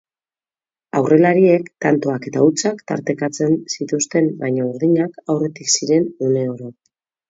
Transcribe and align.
Aurrelariek 0.99 1.67
tantoak 1.85 2.25
eta 2.31 2.47
hutsak 2.47 2.83
tartekatzen 2.93 3.55
zituzten 3.77 4.35
baina 4.43 4.67
urdinak 4.75 5.25
aurretik 5.31 5.75
ziren 5.79 6.15
une 6.33 6.49
oro. 6.61 6.79